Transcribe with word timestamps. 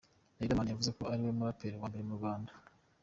Riderman 0.39 0.69
yavuze 0.71 0.91
ko 0.97 1.03
ari 1.11 1.21
we 1.25 1.31
muraperi 1.37 1.75
wa 1.81 1.87
mbere 1.89 2.03
mu 2.09 2.15
Rwanda. 2.19 2.51